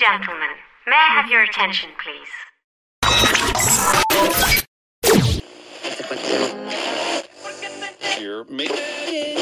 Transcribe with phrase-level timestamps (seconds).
[0.00, 2.32] gentlemen, may I have your attention, please?
[8.16, 9.38] Here, make it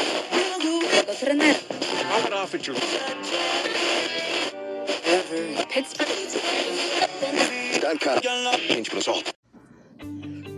[2.33, 2.75] off at your.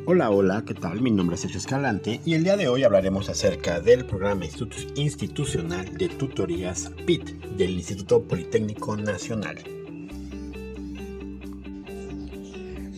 [0.06, 1.02] Hola, hola, ¿qué tal?
[1.02, 4.92] Mi nombre es Sergio Escalante y el día de hoy hablaremos acerca del programa institu-
[4.96, 9.58] institucional de tutorías PIT del Instituto Politécnico Nacional.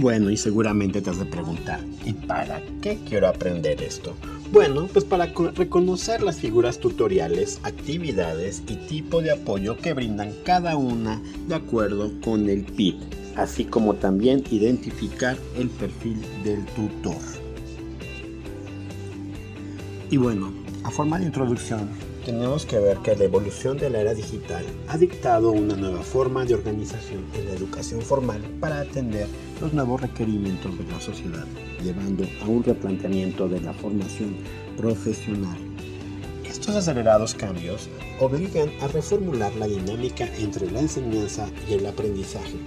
[0.04, 4.14] Bueno, y seguramente te has de preguntar, ¿y para qué quiero aprender esto?
[4.52, 10.34] Bueno, pues para co- reconocer las figuras tutoriales, actividades y tipo de apoyo que brindan
[10.44, 12.98] cada una de acuerdo con el PIT,
[13.38, 17.16] así como también identificar el perfil del tutor.
[20.12, 20.52] Y bueno,
[20.84, 21.88] a forma de introducción,
[22.24, 26.46] tenemos que ver que la evolución de la era digital ha dictado una nueva forma
[26.46, 29.28] de organización en la educación formal para atender
[29.60, 31.46] los nuevos requerimientos de la sociedad,
[31.84, 34.38] llevando a un replanteamiento de la formación
[34.78, 35.58] profesional.
[36.46, 37.90] Estos acelerados cambios
[38.20, 42.58] obligan a reformular la dinámica entre la enseñanza y el aprendizaje.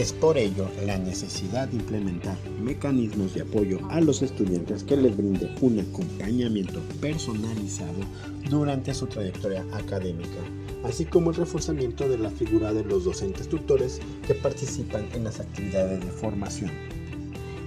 [0.00, 5.14] Es por ello la necesidad de implementar mecanismos de apoyo a los estudiantes que les
[5.14, 8.00] brinde un acompañamiento personalizado
[8.48, 10.40] durante su trayectoria académica,
[10.84, 15.38] así como el reforzamiento de la figura de los docentes tutores que participan en las
[15.38, 16.70] actividades de formación.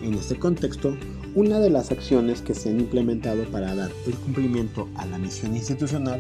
[0.02, 0.98] En este contexto,
[1.36, 5.56] una de las acciones que se han implementado para dar el cumplimiento a la misión
[5.56, 6.20] institucional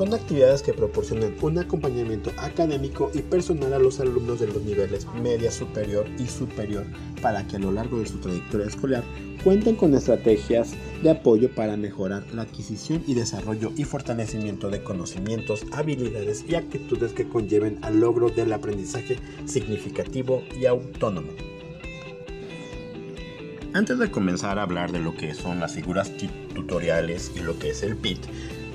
[0.00, 5.06] son actividades que proporcionan un acompañamiento académico y personal a los alumnos de los niveles
[5.22, 6.86] media superior y superior
[7.20, 9.04] para que a lo largo de su trayectoria escolar
[9.44, 15.66] cuenten con estrategias de apoyo para mejorar la adquisición y desarrollo y fortalecimiento de conocimientos,
[15.70, 21.28] habilidades y actitudes que conlleven al logro del aprendizaje significativo y autónomo.
[23.74, 26.10] Antes de comenzar a hablar de lo que son las figuras
[26.54, 28.20] tutoriales y lo que es el PIT,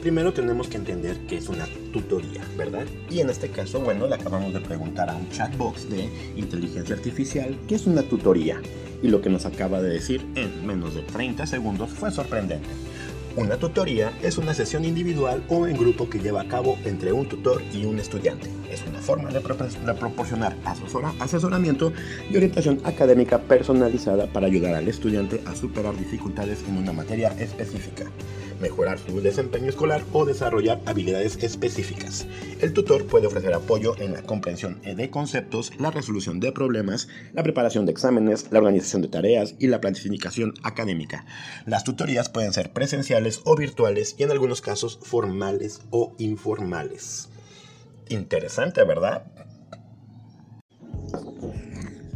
[0.05, 2.85] primero tenemos que entender qué es una tutoría, ¿verdad?
[3.09, 7.57] Y en este caso, bueno, le acabamos de preguntar a un chatbox de inteligencia artificial
[7.67, 8.61] qué es una tutoría.
[9.01, 12.67] Y lo que nos acaba de decir en menos de 30 segundos fue sorprendente.
[13.35, 17.27] Una tutoría es una sesión individual o en grupo que lleva a cabo entre un
[17.27, 18.47] tutor y un estudiante.
[18.71, 21.91] Es una forma de, propor- de proporcionar asesora- asesoramiento
[22.29, 28.05] y orientación académica personalizada para ayudar al estudiante a superar dificultades en una materia específica,
[28.59, 32.27] mejorar su desempeño escolar o desarrollar habilidades específicas.
[32.61, 37.43] El tutor puede ofrecer apoyo en la comprensión de conceptos, la resolución de problemas, la
[37.43, 41.25] preparación de exámenes, la organización de tareas y la planificación académica.
[41.65, 47.29] Las tutorías pueden ser presenciales o virtuales y en algunos casos formales o informales.
[48.09, 49.25] Interesante, ¿verdad?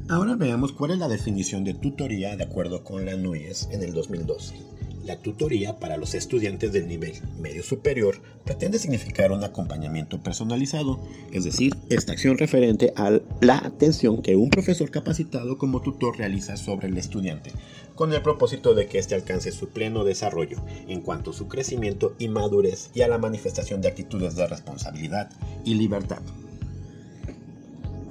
[0.10, 3.94] Ahora veamos cuál es la definición de tutoría de acuerdo con la NUYES en el
[3.94, 4.79] 2012.
[5.06, 11.00] La tutoría para los estudiantes del nivel medio superior pretende significar un acompañamiento personalizado,
[11.32, 16.58] es decir, esta acción referente a la atención que un profesor capacitado como tutor realiza
[16.58, 17.52] sobre el estudiante,
[17.96, 22.16] con el propósito de que éste alcance su pleno desarrollo en cuanto a su crecimiento
[22.20, 25.30] y madurez y a la manifestación de actitudes de responsabilidad
[25.64, 26.22] y libertad.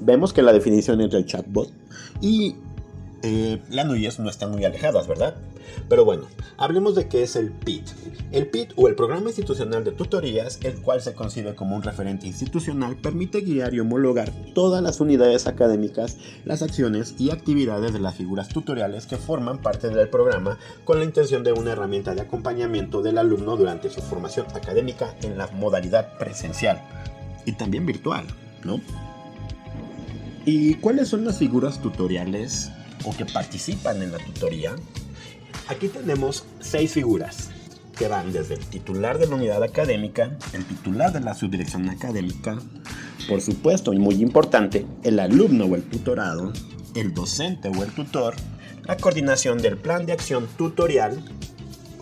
[0.00, 1.70] Vemos que la definición entre el chatbot
[2.20, 2.54] y
[3.22, 5.34] eh, la no están muy alejadas, ¿verdad?
[5.88, 6.24] Pero bueno,
[6.56, 7.88] hablemos de qué es el PIT.
[8.30, 12.26] El PIT o el Programa Institucional de Tutorías, el cual se concibe como un referente
[12.26, 18.14] institucional, permite guiar y homologar todas las unidades académicas, las acciones y actividades de las
[18.14, 23.02] figuras tutoriales que forman parte del programa con la intención de una herramienta de acompañamiento
[23.02, 26.82] del alumno durante su formación académica en la modalidad presencial
[27.44, 28.26] y también virtual,
[28.64, 28.80] ¿no?
[30.44, 32.70] ¿Y cuáles son las figuras tutoriales
[33.04, 34.74] o que participan en la tutoría?
[35.68, 37.50] Aquí tenemos seis figuras
[37.96, 42.58] que van desde el titular de la unidad académica, el titular de la subdirección académica,
[43.28, 46.52] por supuesto y muy importante, el alumno o el tutorado,
[46.94, 48.34] el docente o el tutor,
[48.84, 51.22] la coordinación del plan de acción tutorial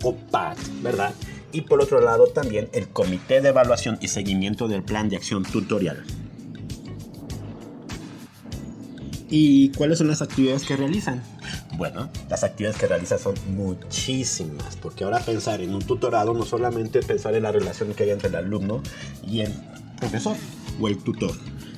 [0.03, 1.15] o PAT, ¿verdad?
[1.51, 5.43] Y por otro lado también el comité de evaluación y seguimiento del plan de acción
[5.45, 6.05] tutorial.
[9.29, 11.23] ¿Y cuáles son las actividades que realizan?
[11.77, 17.01] Bueno, las actividades que realizan son muchísimas, porque ahora pensar en un tutorado no solamente
[17.01, 18.83] pensar en la relación que hay entre el alumno
[19.27, 19.53] y el
[19.99, 20.37] profesor
[20.81, 21.33] o el tutor,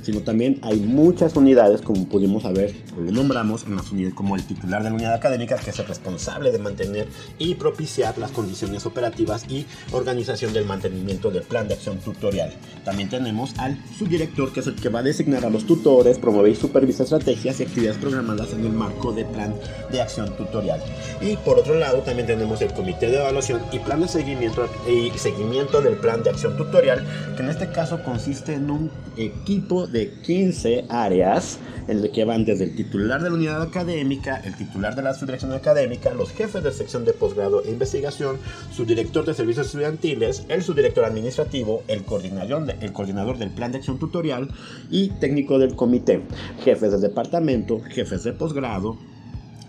[0.08, 4.42] sino también hay muchas unidades, como pudimos ver, lo nombramos, en las unidades como el
[4.42, 7.08] titular de la unidad académica, que es el responsable de mantener
[7.38, 12.54] y propiciar las condiciones operativas y organización del mantenimiento del plan de acción tutorial.
[12.86, 16.52] También tenemos al subdirector, que es el que va a designar a los tutores, promover
[16.52, 19.54] y supervisar estrategias y actividades programadas en el marco del plan
[19.92, 20.80] de acción tutorial.
[21.20, 25.10] Y por otro lado, también tenemos el comité de evaluación y plan de seguimiento y
[25.18, 27.04] seguimiento del plan de acción tutorial,
[27.36, 31.58] que en este caso consiste en un equipo de 15 áreas
[31.88, 35.14] en el que van desde el titular de la unidad académica, el titular de la
[35.14, 38.38] subdirección académica, los jefes de sección de posgrado e investigación,
[38.70, 43.78] su director de servicios estudiantiles, el subdirector administrativo, el coordinador, el coordinador del plan de
[43.78, 44.48] acción tutorial
[44.90, 46.22] y técnico del comité,
[46.62, 48.98] jefes de departamento, jefes de posgrado,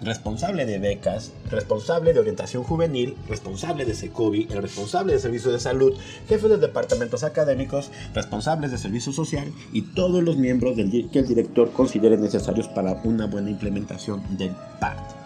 [0.01, 5.59] responsable de becas, responsable de orientación juvenil, responsable de SECOBI, el responsable de servicios de
[5.59, 5.93] salud,
[6.27, 11.27] jefe de departamentos académicos, responsables de servicio social y todos los miembros del, que el
[11.27, 15.19] director considere necesarios para una buena implementación del PACT.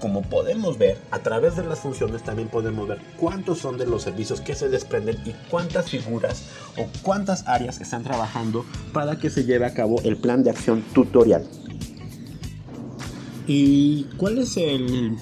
[0.00, 4.02] Como podemos ver, a través de las funciones también podemos ver cuántos son de los
[4.02, 6.44] servicios que se desprenden y cuántas figuras
[6.76, 10.82] o cuántas áreas están trabajando para que se lleve a cabo el plan de acción
[10.92, 11.46] tutorial.
[13.48, 15.16] ¿Y cuál es el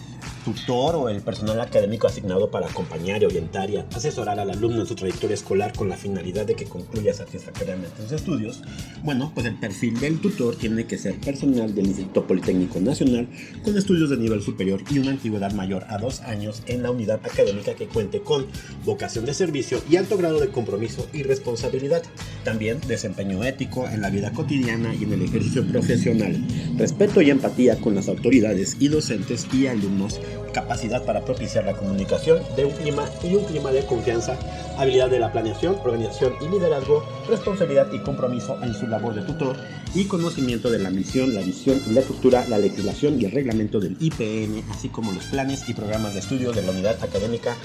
[0.44, 4.86] tutor o el personal académico asignado para acompañar y orientar y asesorar al alumno en
[4.86, 8.62] su trayectoria escolar con la finalidad de que concluya satisfactoriamente sus estudios,
[9.02, 13.28] bueno, pues el perfil del tutor tiene que ser personal del Instituto Politécnico Nacional
[13.62, 17.20] con estudios de nivel superior y una antigüedad mayor a dos años en la unidad
[17.24, 18.46] académica que cuente con
[18.84, 22.02] vocación de servicio y alto grado de compromiso y responsabilidad.
[22.44, 26.36] También desempeño ético en la vida cotidiana y en el ejercicio profesional,
[26.76, 30.20] respeto y empatía con las autoridades y docentes y alumnos
[30.52, 34.38] capacidad para propiciar la comunicación de un clima y un clima de confianza,
[34.78, 39.56] habilidad de la planeación, organización y liderazgo, responsabilidad y compromiso en su labor de tutor
[39.94, 43.96] y conocimiento de la misión, la visión, la estructura, la legislación y el reglamento del
[44.00, 47.56] IPN, así como los planes y programas de estudio de la unidad académica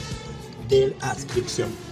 [0.69, 1.88] de adscripción.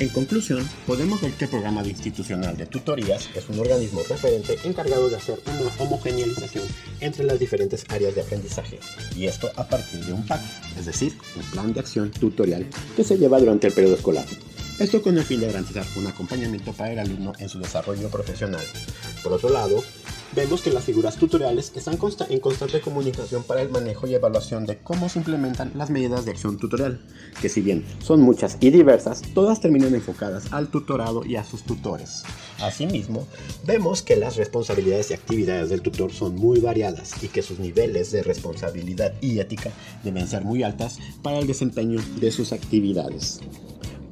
[0.00, 4.58] En conclusión, podemos ver que el programa de institucional de tutorías es un organismo referente
[4.64, 6.64] encargado de hacer una homogeneización
[6.98, 8.80] entre las diferentes áreas de aprendizaje,
[9.14, 10.40] y esto a partir de un PAC,
[10.76, 14.26] es decir, un plan de acción tutorial que se lleva durante el periodo escolar.
[14.80, 18.64] Esto con el fin de garantizar un acompañamiento para el alumno en su desarrollo profesional.
[19.22, 19.84] Por otro lado,
[20.34, 21.98] vemos que las figuras tutoriales están
[22.28, 26.32] en constante comunicación para el manejo y evaluación de cómo se implementan las medidas de
[26.32, 27.00] acción tutorial,
[27.40, 31.62] que si bien son muchas y diversas, todas terminan enfocadas al tutorado y a sus
[31.62, 32.22] tutores.
[32.60, 33.26] Asimismo,
[33.64, 38.10] vemos que las responsabilidades y actividades del tutor son muy variadas y que sus niveles
[38.10, 39.70] de responsabilidad y ética
[40.02, 43.40] deben ser muy altas para el desempeño de sus actividades.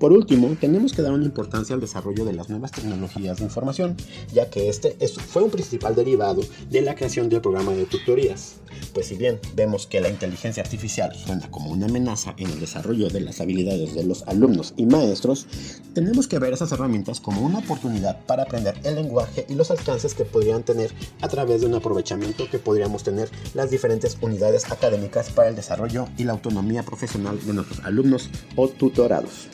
[0.02, 3.96] Por último, tenemos que dar una importancia al desarrollo de las nuevas tecnologías de información,
[4.32, 8.56] ya que este fue un principal derivado de la creación del programa de tutorías.
[8.94, 13.10] Pues si bien vemos que la inteligencia artificial suena como una amenaza en el desarrollo
[13.10, 15.46] de las habilidades de los alumnos y maestros,
[15.94, 20.14] tenemos que ver esas herramientas como una oportunidad para aprender el lenguaje y los alcances
[20.14, 20.90] que podrían tener
[21.20, 26.08] a través de un aprovechamiento que podríamos tener las diferentes unidades académicas para el desarrollo
[26.16, 29.46] y la autonomía profesional de nuestros alumnos o tutorados.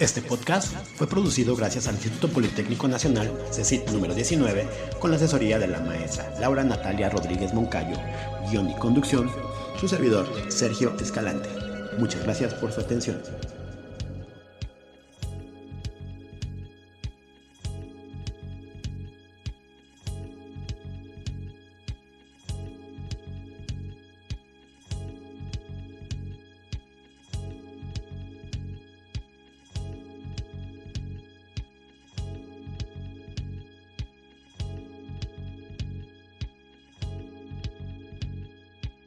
[0.00, 4.66] Este podcast fue producido gracias al Instituto Politécnico Nacional, CECIT número 19,
[4.98, 7.98] con la asesoría de la maestra Laura Natalia Rodríguez Moncayo,
[8.50, 9.30] guion y conducción,
[9.78, 11.50] su servidor Sergio Escalante.
[11.98, 13.20] Muchas gracias por su atención.